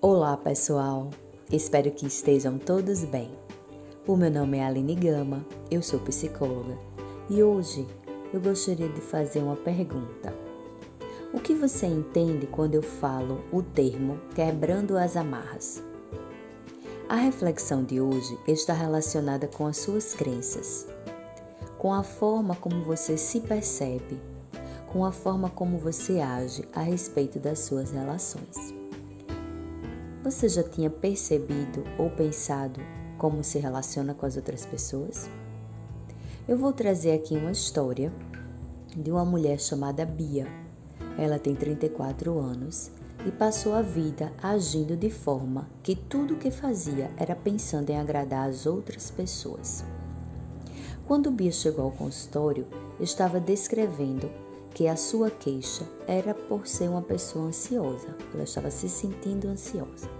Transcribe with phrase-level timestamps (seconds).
[0.00, 1.10] Olá, pessoal.
[1.50, 3.32] Espero que estejam todos bem.
[4.06, 6.78] O meu nome é Aline Gama, eu sou psicóloga
[7.28, 7.84] e hoje
[8.32, 10.32] eu gostaria de fazer uma pergunta.
[11.34, 15.82] O que você entende quando eu falo o termo quebrando as amarras?
[17.08, 20.86] A reflexão de hoje está relacionada com as suas crenças,
[21.76, 24.20] com a forma como você se percebe,
[24.92, 28.77] com a forma como você age a respeito das suas relações.
[30.28, 32.78] Você já tinha percebido ou pensado
[33.16, 35.26] como se relaciona com as outras pessoas?
[36.46, 38.12] Eu vou trazer aqui uma história
[38.94, 40.46] de uma mulher chamada Bia.
[41.16, 42.90] Ela tem 34 anos
[43.26, 47.98] e passou a vida agindo de forma que tudo o que fazia era pensando em
[47.98, 49.82] agradar as outras pessoas.
[51.06, 52.66] Quando Bia chegou ao consultório,
[53.00, 54.30] estava descrevendo
[54.74, 58.14] que a sua queixa era por ser uma pessoa ansiosa.
[58.34, 60.17] Ela estava se sentindo ansiosa.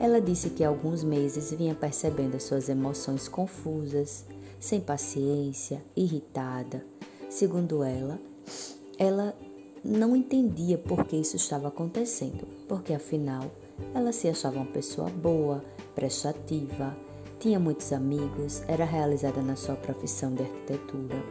[0.00, 4.24] Ela disse que há alguns meses vinha percebendo as suas emoções confusas,
[4.58, 6.82] sem paciência, irritada.
[7.28, 8.18] Segundo ela,
[8.98, 9.36] ela
[9.84, 13.50] não entendia por que isso estava acontecendo, porque afinal
[13.94, 15.62] ela se achava uma pessoa boa,
[15.94, 16.96] prestativa,
[17.38, 21.22] tinha muitos amigos, era realizada na sua profissão de arquitetura.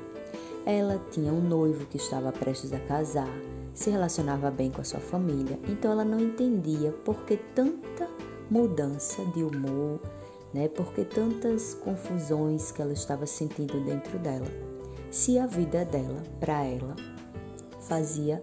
[0.64, 3.33] Ela tinha um noivo que estava prestes a casar,
[3.73, 8.08] se relacionava bem com a sua família, então ela não entendia por que tanta
[8.50, 10.00] mudança de humor,
[10.53, 10.67] né?
[10.67, 14.47] Por que tantas confusões que ela estava sentindo dentro dela.
[15.11, 16.95] Se a vida dela, para ela,
[17.81, 18.42] fazia,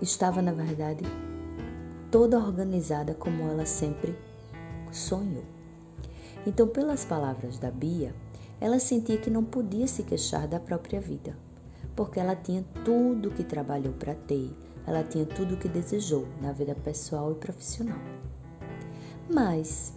[0.00, 1.04] estava na verdade
[2.10, 4.16] toda organizada como ela sempre
[4.92, 5.44] sonhou.
[6.46, 8.14] Então, pelas palavras da Bia,
[8.60, 11.36] ela sentia que não podia se queixar da própria vida,
[11.94, 14.50] porque ela tinha tudo que trabalhou para ter,
[14.86, 18.15] ela tinha tudo que desejou na vida pessoal e profissional.
[19.28, 19.92] Mas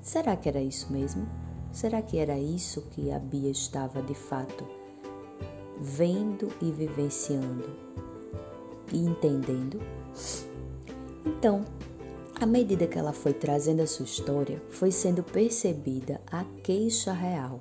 [0.00, 1.28] será que era isso mesmo?
[1.72, 4.64] Será que era isso que a Bia estava de fato
[5.80, 7.68] vendo e vivenciando
[8.92, 9.80] e entendendo?
[11.26, 11.64] Então,
[12.40, 17.60] à medida que ela foi trazendo a sua história, foi sendo percebida a queixa real,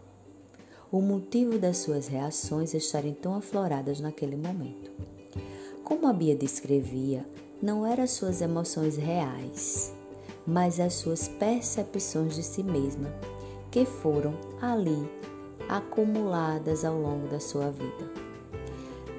[0.92, 4.92] o motivo das suas reações estarem tão afloradas naquele momento.
[5.84, 7.26] Como a Bia descrevia,
[7.62, 9.94] não eram suas emoções reais,
[10.46, 13.10] mas as suas percepções de si mesma,
[13.72, 15.10] que foram ali
[15.70, 18.24] acumuladas ao longo da sua vida.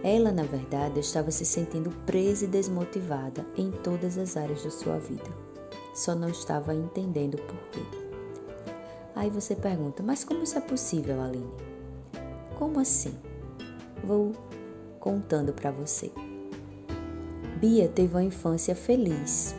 [0.03, 4.99] Ela, na verdade, estava se sentindo presa e desmotivada em todas as áreas da sua
[4.99, 5.25] vida.
[5.95, 7.81] Só não estava entendendo por quê.
[9.17, 11.51] Aí você pergunta: mas como isso é possível, Aline?
[12.59, 13.15] Como assim?
[14.03, 14.33] Vou
[15.01, 16.13] contando para você.
[17.59, 19.55] Bia teve uma infância feliz,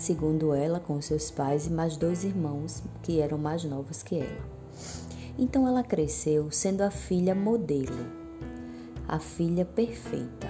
[0.00, 4.48] segundo ela, com seus pais e mais dois irmãos que eram mais novos que ela.
[5.38, 8.06] Então ela cresceu sendo a filha modelo,
[9.06, 10.48] a filha perfeita.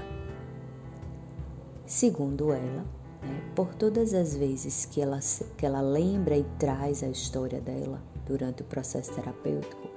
[1.85, 2.85] Segundo ela,
[3.23, 5.19] né, por todas as vezes que ela,
[5.57, 9.91] que ela lembra e traz a história dela durante o processo terapêutico,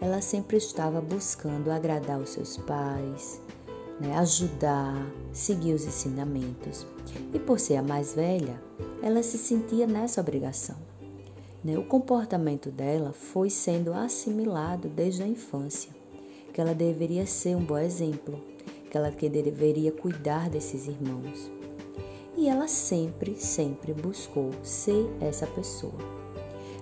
[0.00, 3.40] ela sempre estava buscando agradar os seus pais,
[4.00, 6.86] né, ajudar, seguir os ensinamentos.
[7.32, 8.60] E por ser a mais velha,
[9.02, 10.76] ela se sentia nessa obrigação.
[11.64, 11.76] Né?
[11.76, 15.90] O comportamento dela foi sendo assimilado desde a infância,
[16.52, 18.40] que ela deveria ser um bom exemplo,
[18.90, 21.50] que ela que deveria cuidar desses irmãos.
[22.36, 26.18] E ela sempre, sempre buscou ser essa pessoa.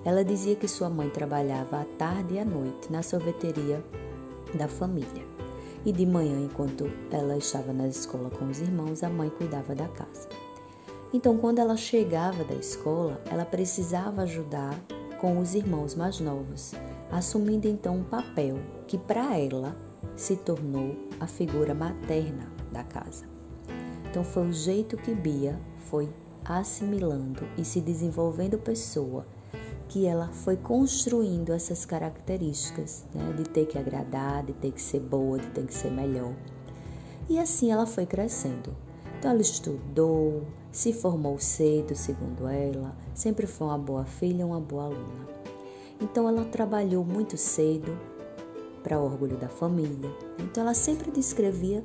[0.04, 3.82] Ela dizia que sua mãe trabalhava à tarde e à noite na sorveteria
[4.54, 5.35] da família.
[5.86, 9.86] E de manhã, enquanto ela estava na escola com os irmãos, a mãe cuidava da
[9.86, 10.28] casa.
[11.12, 14.76] Então, quando ela chegava da escola, ela precisava ajudar
[15.20, 16.72] com os irmãos mais novos,
[17.08, 18.58] assumindo então um papel
[18.88, 19.76] que para ela
[20.16, 23.24] se tornou a figura materna da casa.
[24.10, 26.12] Então, foi o jeito que Bia foi
[26.44, 29.24] assimilando e se desenvolvendo pessoa
[29.88, 33.32] que ela foi construindo essas características, né?
[33.36, 36.34] de ter que agradar, de ter que ser boa, de ter que ser melhor.
[37.28, 38.74] E assim ela foi crescendo.
[39.18, 44.84] Então ela estudou, se formou cedo, segundo ela, sempre foi uma boa filha, uma boa
[44.84, 45.26] aluna.
[46.00, 47.98] Então ela trabalhou muito cedo
[48.82, 50.10] para o orgulho da família.
[50.38, 51.82] Então ela sempre descrevia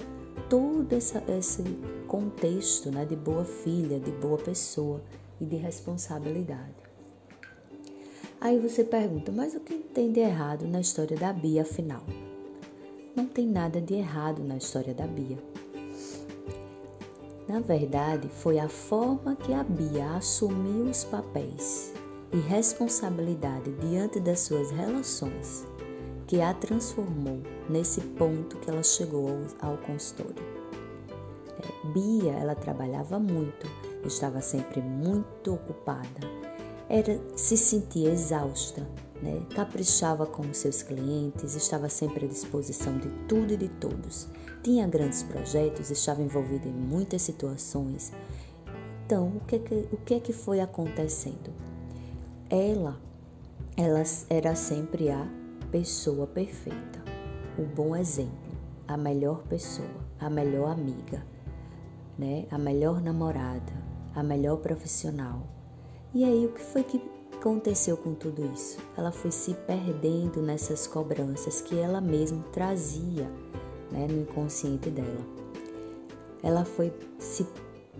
[0.49, 1.63] todo essa, esse
[2.07, 5.01] contexto né, de boa filha, de boa pessoa
[5.39, 6.80] e de responsabilidade.
[8.41, 12.01] Aí você pergunta, mas o que tem de errado na história da Bia, afinal?
[13.15, 15.37] Não tem nada de errado na história da Bia.
[17.47, 21.93] Na verdade, foi a forma que a Bia assumiu os papéis
[22.33, 25.67] e responsabilidade diante das suas relações
[26.25, 29.27] que a transformou nesse ponto que ela chegou
[29.61, 30.43] ao, consultório.
[31.59, 33.67] É, Bia, ela trabalhava muito,
[34.03, 36.21] estava sempre muito ocupada,
[36.91, 38.85] era se sentia exausta,
[39.23, 39.45] né?
[39.55, 44.27] caprichava com seus clientes, estava sempre à disposição de tudo e de todos,
[44.61, 48.11] tinha grandes projetos, estava envolvida em muitas situações.
[49.05, 51.53] Então, o que, que, o que é que foi acontecendo?
[52.49, 52.99] Ela,
[53.77, 55.25] ela era sempre a
[55.71, 57.01] pessoa perfeita,
[57.57, 58.51] o bom exemplo,
[58.85, 59.87] a melhor pessoa,
[60.19, 61.25] a melhor amiga,
[62.19, 62.45] né?
[62.51, 63.71] A melhor namorada,
[64.13, 65.60] a melhor profissional.
[66.13, 67.01] E aí o que foi que
[67.33, 68.77] aconteceu com tudo isso?
[68.97, 73.31] Ela foi se perdendo nessas cobranças que ela mesma trazia,
[73.89, 75.25] né, no inconsciente dela.
[76.43, 77.47] Ela foi se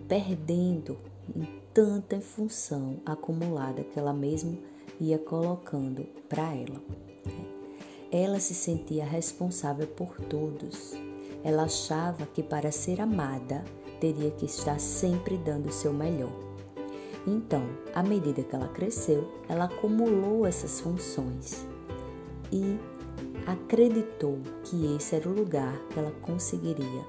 [0.06, 0.98] perdendo
[1.34, 4.58] em tanta função acumulada que ela mesma
[5.00, 6.82] ia colocando para ela.
[8.10, 10.92] Ela se sentia responsável por todos.
[11.42, 13.64] Ela achava que para ser amada
[13.98, 16.51] teria que estar sempre dando o seu melhor.
[17.26, 17.64] Então,
[17.94, 21.64] à medida que ela cresceu, ela acumulou essas funções
[22.50, 22.78] e
[23.46, 27.04] acreditou que esse era o lugar que ela conseguiria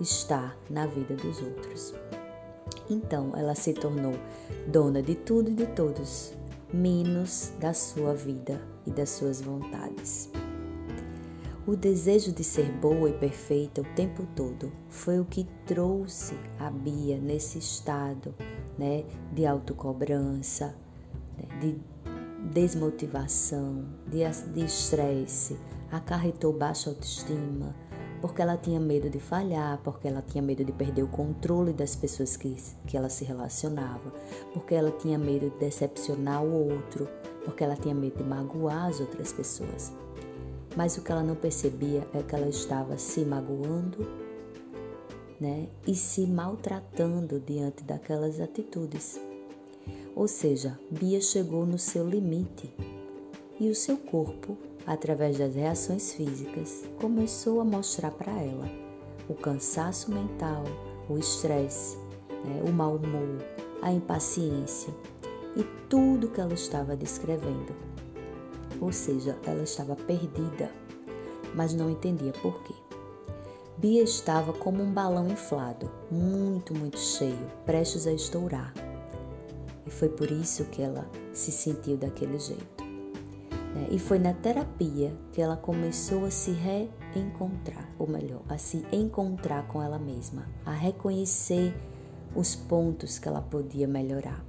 [0.00, 1.94] estar na vida dos outros.
[2.88, 4.14] Então, ela se tornou
[4.66, 6.32] dona de tudo e de todos,
[6.72, 10.30] menos da sua vida e das suas vontades.
[11.66, 16.70] O desejo de ser boa e perfeita o tempo todo foi o que trouxe a
[16.70, 18.34] Bia nesse estado
[18.78, 20.74] né, de autocobrança,
[21.36, 21.78] né, de
[22.52, 25.58] desmotivação, de estresse,
[25.90, 27.74] acarretou baixa autoestima,
[28.20, 31.94] porque ela tinha medo de falhar, porque ela tinha medo de perder o controle das
[31.94, 34.12] pessoas que, que ela se relacionava,
[34.52, 37.08] porque ela tinha medo de decepcionar o outro,
[37.44, 39.92] porque ela tinha medo de magoar as outras pessoas.
[40.76, 44.27] Mas o que ela não percebia é que ela estava se magoando
[45.40, 49.20] né, e se maltratando diante daquelas atitudes.
[50.14, 52.74] Ou seja, Bia chegou no seu limite
[53.60, 54.56] e o seu corpo
[54.88, 58.66] através das reações físicas, começou a mostrar para ela
[59.28, 60.64] o cansaço mental,
[61.10, 61.98] o estresse,
[62.42, 63.36] né, o mau humor,
[63.82, 64.92] a impaciência
[65.54, 67.76] e tudo que ela estava descrevendo.
[68.80, 70.72] Ou seja, ela estava perdida,
[71.54, 72.87] mas não entendia por quê.
[73.78, 78.74] Bia estava como um balão inflado, muito, muito cheio, prestes a estourar.
[79.86, 82.84] E foi por isso que ela se sentiu daquele jeito.
[83.72, 83.86] Né?
[83.92, 89.68] E foi na terapia que ela começou a se reencontrar, ou melhor, a se encontrar
[89.68, 91.72] com ela mesma, a reconhecer
[92.34, 94.44] os pontos que ela podia melhorar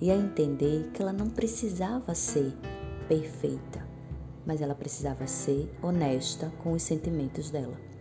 [0.00, 2.56] e a entender que ela não precisava ser
[3.08, 3.86] perfeita,
[4.46, 7.93] mas ela precisava ser honesta com os sentimentos dela.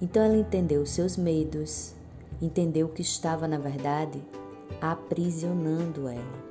[0.00, 1.94] Então ela entendeu seus medos,
[2.40, 4.22] entendeu que estava, na verdade,
[4.80, 6.48] aprisionando ela.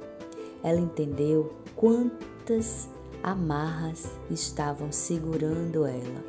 [0.62, 2.90] Ela entendeu quantas
[3.24, 6.24] amarras estavam segurando ela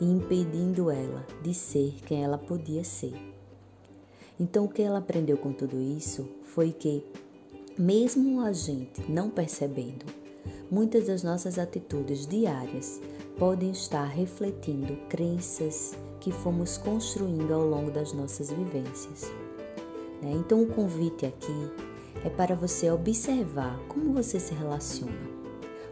[0.00, 3.14] e impedindo ela de ser quem ela podia ser.
[4.38, 7.04] Então, o que ela aprendeu com tudo isso foi que,
[7.76, 10.06] mesmo a gente não percebendo,
[10.70, 13.00] muitas das nossas atitudes diárias
[13.38, 19.32] podem estar refletindo crenças que fomos construindo ao longo das nossas vivências.
[20.22, 20.32] Né?
[20.32, 21.70] Então, o convite aqui
[22.24, 25.40] é para você observar como você se relaciona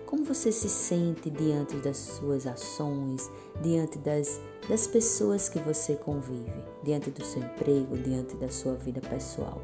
[0.08, 3.30] como você se sente diante das suas ações,
[3.60, 9.02] diante das, das pessoas que você convive, diante do seu emprego, diante da sua vida
[9.02, 9.60] pessoal?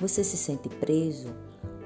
[0.00, 1.28] Você se sente preso,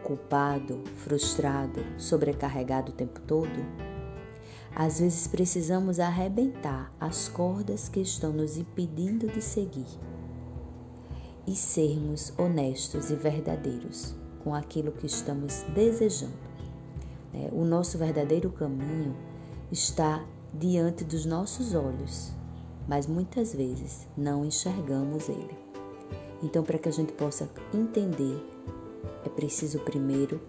[0.02, 3.91] culpado, frustrado, sobrecarregado o tempo todo?
[4.74, 9.86] Às vezes precisamos arrebentar as cordas que estão nos impedindo de seguir
[11.46, 16.32] e sermos honestos e verdadeiros com aquilo que estamos desejando.
[17.32, 17.50] Né?
[17.52, 19.14] O nosso verdadeiro caminho
[19.70, 20.24] está
[20.54, 22.32] diante dos nossos olhos,
[22.88, 25.56] mas muitas vezes não enxergamos ele.
[26.42, 28.44] Então, para que a gente possa entender,
[29.24, 30.40] é preciso primeiro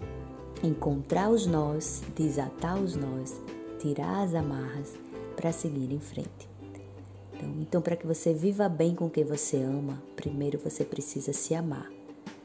[0.64, 3.40] encontrar os nós, desatar os nós,
[3.84, 4.94] tirar as amarras
[5.36, 6.50] para seguir em frente.
[7.34, 11.54] Então, então para que você viva bem com quem você ama, primeiro você precisa se
[11.54, 11.92] amar,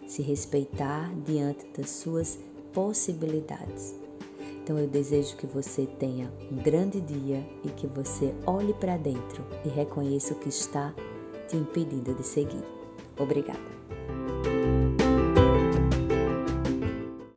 [0.05, 2.41] se respeitar diante das suas
[2.73, 3.95] possibilidades.
[4.61, 9.45] Então eu desejo que você tenha um grande dia e que você olhe para dentro
[9.65, 10.93] e reconheça o que está
[11.47, 12.65] te impedindo de seguir.
[13.17, 13.78] Obrigada.